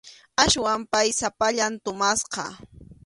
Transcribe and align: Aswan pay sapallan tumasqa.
Aswan 0.43 0.81
pay 0.93 1.07
sapallan 1.19 1.73
tumasqa. 1.83 2.45